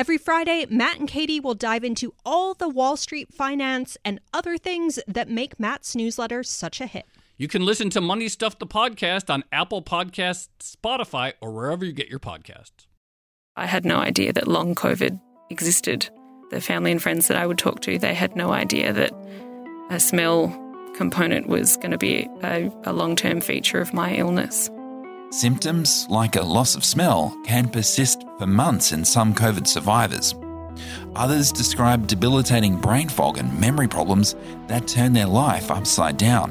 Every 0.00 0.16
Friday, 0.16 0.64
Matt 0.70 0.98
and 0.98 1.06
Katie 1.06 1.40
will 1.40 1.52
dive 1.52 1.84
into 1.84 2.14
all 2.24 2.54
the 2.54 2.70
Wall 2.70 2.96
Street 2.96 3.34
finance 3.34 3.98
and 4.02 4.18
other 4.32 4.56
things 4.56 4.98
that 5.06 5.28
make 5.28 5.60
Matt's 5.60 5.94
newsletter 5.94 6.42
such 6.42 6.80
a 6.80 6.86
hit. 6.86 7.04
You 7.36 7.48
can 7.48 7.66
listen 7.66 7.90
to 7.90 8.00
Money 8.00 8.30
Stuff 8.30 8.58
the 8.58 8.66
podcast 8.66 9.28
on 9.28 9.44
Apple 9.52 9.82
Podcasts, 9.82 10.48
Spotify, 10.58 11.34
or 11.42 11.52
wherever 11.52 11.84
you 11.84 11.92
get 11.92 12.08
your 12.08 12.18
podcasts. 12.18 12.86
I 13.56 13.66
had 13.66 13.84
no 13.84 13.98
idea 13.98 14.32
that 14.32 14.48
long 14.48 14.74
COVID 14.74 15.20
existed. 15.50 16.08
The 16.48 16.62
family 16.62 16.92
and 16.92 17.02
friends 17.02 17.28
that 17.28 17.36
I 17.36 17.46
would 17.46 17.58
talk 17.58 17.80
to, 17.80 17.98
they 17.98 18.14
had 18.14 18.34
no 18.34 18.52
idea 18.52 18.94
that 18.94 19.12
a 19.90 20.00
smell 20.00 20.48
component 20.96 21.46
was 21.46 21.76
going 21.76 21.90
to 21.90 21.98
be 21.98 22.26
a, 22.42 22.72
a 22.84 22.94
long 22.94 23.16
term 23.16 23.42
feature 23.42 23.82
of 23.82 23.92
my 23.92 24.14
illness. 24.14 24.70
Symptoms 25.32 26.08
like 26.10 26.34
a 26.34 26.42
loss 26.42 26.74
of 26.74 26.84
smell 26.84 27.38
can 27.44 27.68
persist 27.68 28.24
for 28.36 28.48
months 28.48 28.90
in 28.90 29.04
some 29.04 29.32
COVID 29.32 29.64
survivors. 29.64 30.34
Others 31.14 31.52
describe 31.52 32.08
debilitating 32.08 32.76
brain 32.76 33.08
fog 33.08 33.38
and 33.38 33.60
memory 33.60 33.86
problems 33.86 34.34
that 34.66 34.88
turn 34.88 35.12
their 35.12 35.28
life 35.28 35.70
upside 35.70 36.16
down. 36.16 36.50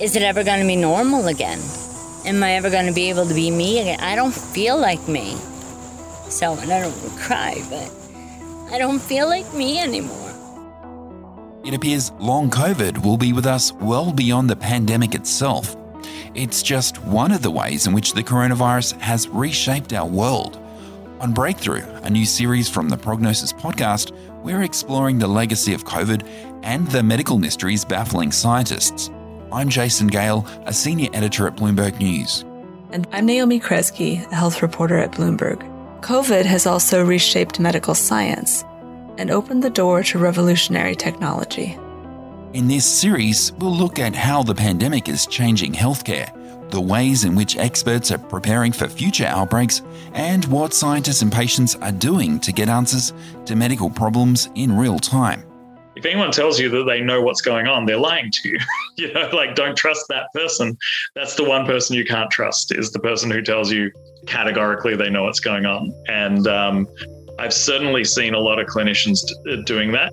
Is 0.00 0.14
it 0.14 0.22
ever 0.22 0.44
going 0.44 0.60
to 0.60 0.66
be 0.68 0.76
normal 0.76 1.26
again? 1.26 1.58
Am 2.24 2.40
I 2.44 2.52
ever 2.52 2.70
going 2.70 2.86
to 2.86 2.92
be 2.92 3.10
able 3.10 3.26
to 3.26 3.34
be 3.34 3.50
me 3.50 3.80
again? 3.80 3.98
I 3.98 4.14
don't 4.14 4.32
feel 4.32 4.78
like 4.78 5.08
me. 5.08 5.34
So, 6.30 6.56
and 6.56 6.72
I 6.72 6.80
don't 6.80 7.18
cry, 7.18 7.60
but 7.68 7.90
I 8.72 8.78
don't 8.78 9.02
feel 9.02 9.26
like 9.26 9.52
me 9.52 9.80
anymore. 9.80 10.30
It 11.64 11.74
appears 11.74 12.12
long 12.20 12.50
COVID 12.50 13.04
will 13.04 13.16
be 13.16 13.32
with 13.32 13.46
us 13.46 13.72
well 13.72 14.12
beyond 14.12 14.48
the 14.48 14.54
pandemic 14.54 15.16
itself. 15.16 15.74
It's 16.34 16.62
just 16.62 16.96
one 17.04 17.30
of 17.30 17.42
the 17.42 17.50
ways 17.50 17.86
in 17.86 17.92
which 17.92 18.14
the 18.14 18.22
coronavirus 18.22 18.98
has 19.02 19.28
reshaped 19.28 19.92
our 19.92 20.06
world. 20.06 20.58
On 21.20 21.34
Breakthrough, 21.34 21.84
a 22.04 22.08
new 22.08 22.24
series 22.24 22.70
from 22.70 22.88
the 22.88 22.96
Prognosis 22.96 23.52
podcast, 23.52 24.16
we're 24.42 24.62
exploring 24.62 25.18
the 25.18 25.28
legacy 25.28 25.74
of 25.74 25.84
COVID 25.84 26.26
and 26.62 26.88
the 26.88 27.02
medical 27.02 27.36
mysteries 27.36 27.84
baffling 27.84 28.32
scientists. 28.32 29.10
I'm 29.52 29.68
Jason 29.68 30.06
Gale, 30.06 30.46
a 30.64 30.72
senior 30.72 31.10
editor 31.12 31.46
at 31.46 31.56
Bloomberg 31.56 31.98
News. 31.98 32.46
And 32.92 33.06
I'm 33.12 33.26
Naomi 33.26 33.60
Kresge, 33.60 34.26
a 34.32 34.34
health 34.34 34.62
reporter 34.62 34.96
at 34.96 35.12
Bloomberg. 35.12 35.60
COVID 36.00 36.46
has 36.46 36.64
also 36.66 37.04
reshaped 37.04 37.60
medical 37.60 37.94
science 37.94 38.64
and 39.18 39.30
opened 39.30 39.62
the 39.62 39.68
door 39.68 40.02
to 40.04 40.18
revolutionary 40.18 40.96
technology. 40.96 41.78
In 42.54 42.68
this 42.68 42.84
series, 42.84 43.50
we'll 43.54 43.74
look 43.74 43.98
at 43.98 44.14
how 44.14 44.42
the 44.42 44.54
pandemic 44.54 45.08
is 45.08 45.26
changing 45.26 45.72
healthcare, 45.72 46.30
the 46.70 46.82
ways 46.82 47.24
in 47.24 47.34
which 47.34 47.56
experts 47.56 48.10
are 48.10 48.18
preparing 48.18 48.72
for 48.72 48.88
future 48.88 49.24
outbreaks, 49.24 49.80
and 50.12 50.44
what 50.44 50.74
scientists 50.74 51.22
and 51.22 51.32
patients 51.32 51.76
are 51.76 51.92
doing 51.92 52.38
to 52.40 52.52
get 52.52 52.68
answers 52.68 53.14
to 53.46 53.56
medical 53.56 53.88
problems 53.88 54.50
in 54.54 54.76
real 54.76 54.98
time. 54.98 55.42
If 55.96 56.04
anyone 56.04 56.30
tells 56.30 56.60
you 56.60 56.68
that 56.68 56.84
they 56.84 57.00
know 57.00 57.22
what's 57.22 57.40
going 57.40 57.68
on, 57.68 57.86
they're 57.86 57.96
lying 57.96 58.30
to 58.30 58.48
you. 58.50 58.58
you 58.98 59.14
know, 59.14 59.30
like 59.32 59.54
don't 59.54 59.76
trust 59.76 60.04
that 60.10 60.26
person. 60.34 60.76
That's 61.14 61.36
the 61.36 61.44
one 61.44 61.64
person 61.64 61.96
you 61.96 62.04
can't 62.04 62.30
trust 62.30 62.74
is 62.74 62.92
the 62.92 63.00
person 63.00 63.30
who 63.30 63.40
tells 63.40 63.72
you 63.72 63.90
categorically 64.26 64.94
they 64.94 65.08
know 65.08 65.22
what's 65.22 65.40
going 65.40 65.64
on. 65.64 65.90
And 66.06 66.46
um, 66.46 66.86
I've 67.38 67.54
certainly 67.54 68.04
seen 68.04 68.34
a 68.34 68.40
lot 68.40 68.58
of 68.58 68.66
clinicians 68.66 69.20
doing 69.64 69.92
that. 69.92 70.12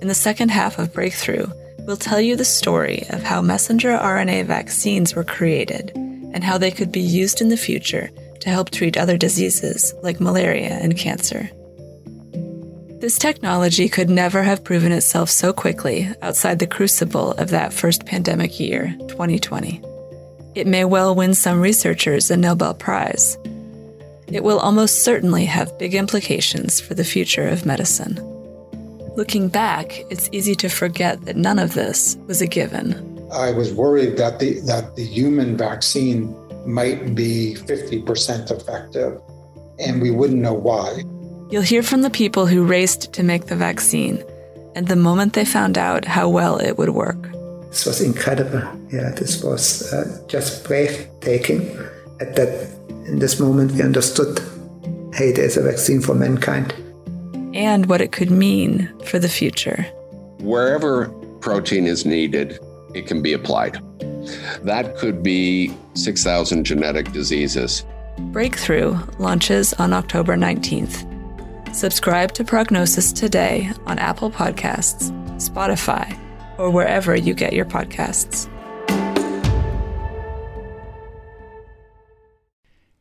In 0.00 0.06
the 0.06 0.14
second 0.14 0.50
half 0.50 0.78
of 0.78 0.92
Breakthrough, 0.92 1.46
we'll 1.86 1.96
tell 1.96 2.20
you 2.20 2.36
the 2.36 2.44
story 2.44 3.04
of 3.10 3.22
how 3.22 3.42
messenger 3.42 3.90
RNA 3.90 4.46
vaccines 4.46 5.14
were 5.14 5.24
created 5.24 5.92
and 5.94 6.42
how 6.42 6.58
they 6.58 6.70
could 6.70 6.90
be 6.90 7.00
used 7.00 7.40
in 7.40 7.48
the 7.48 7.56
future 7.56 8.10
to 8.40 8.50
help 8.50 8.70
treat 8.70 8.96
other 8.96 9.16
diseases 9.16 9.94
like 10.02 10.20
malaria 10.20 10.78
and 10.80 10.96
cancer. 10.96 11.48
This 13.00 13.18
technology 13.18 13.88
could 13.88 14.08
never 14.08 14.42
have 14.42 14.64
proven 14.64 14.90
itself 14.90 15.28
so 15.28 15.52
quickly 15.52 16.08
outside 16.22 16.58
the 16.58 16.66
crucible 16.66 17.32
of 17.32 17.50
that 17.50 17.72
first 17.72 18.06
pandemic 18.06 18.58
year, 18.58 18.96
2020. 19.08 19.82
It 20.54 20.66
may 20.66 20.84
well 20.84 21.14
win 21.14 21.34
some 21.34 21.60
researchers 21.60 22.30
a 22.30 22.36
Nobel 22.36 22.74
Prize. 22.74 23.36
It 24.28 24.42
will 24.42 24.58
almost 24.58 25.04
certainly 25.04 25.44
have 25.44 25.78
big 25.78 25.94
implications 25.94 26.80
for 26.80 26.94
the 26.94 27.04
future 27.04 27.46
of 27.46 27.66
medicine. 27.66 28.16
Looking 29.16 29.46
back, 29.46 30.00
it's 30.10 30.28
easy 30.32 30.56
to 30.56 30.68
forget 30.68 31.24
that 31.24 31.36
none 31.36 31.60
of 31.60 31.74
this 31.74 32.16
was 32.26 32.42
a 32.42 32.48
given. 32.48 33.28
I 33.32 33.52
was 33.52 33.72
worried 33.72 34.16
that 34.16 34.40
the 34.40 34.58
that 34.66 34.96
the 34.96 35.04
human 35.04 35.56
vaccine 35.56 36.34
might 36.66 37.14
be 37.14 37.54
50% 37.54 38.50
effective 38.50 39.20
and 39.78 40.02
we 40.02 40.10
wouldn't 40.10 40.40
know 40.40 40.54
why. 40.54 41.04
You'll 41.48 41.62
hear 41.62 41.84
from 41.84 42.02
the 42.02 42.10
people 42.10 42.46
who 42.46 42.64
raced 42.64 43.12
to 43.12 43.22
make 43.22 43.46
the 43.46 43.54
vaccine 43.54 44.24
and 44.74 44.88
the 44.88 44.96
moment 44.96 45.34
they 45.34 45.44
found 45.44 45.78
out 45.78 46.04
how 46.04 46.28
well 46.28 46.58
it 46.58 46.76
would 46.76 46.90
work. 46.90 47.30
This 47.68 47.86
was 47.86 48.00
incredible. 48.00 48.62
Yeah, 48.90 49.10
this 49.10 49.44
was 49.44 49.92
uh, 49.92 50.24
just 50.26 50.64
breathtaking. 50.64 51.62
At 52.20 52.34
that 52.34 52.68
in 53.06 53.20
this 53.20 53.38
moment 53.38 53.72
we 53.72 53.82
understood 53.82 54.40
hey, 55.12 55.30
there's 55.30 55.56
a 55.56 55.62
vaccine 55.62 56.00
for 56.00 56.16
mankind 56.16 56.74
and 57.54 57.86
what 57.86 58.00
it 58.00 58.12
could 58.12 58.30
mean 58.30 58.92
for 59.04 59.18
the 59.18 59.28
future. 59.28 59.86
Wherever 60.40 61.08
protein 61.40 61.86
is 61.86 62.04
needed, 62.04 62.58
it 62.94 63.06
can 63.06 63.22
be 63.22 63.32
applied. 63.32 63.78
That 64.62 64.96
could 64.96 65.22
be 65.22 65.74
6,000 65.94 66.64
genetic 66.64 67.12
diseases. 67.12 67.84
Breakthrough 68.18 68.98
launches 69.18 69.72
on 69.74 69.92
October 69.92 70.36
19th. 70.36 71.10
Subscribe 71.74 72.32
to 72.32 72.44
Prognosis 72.44 73.12
today 73.12 73.70
on 73.86 73.98
Apple 73.98 74.30
Podcasts, 74.30 75.10
Spotify, 75.36 76.18
or 76.58 76.70
wherever 76.70 77.16
you 77.16 77.34
get 77.34 77.52
your 77.52 77.64
podcasts. 77.64 78.48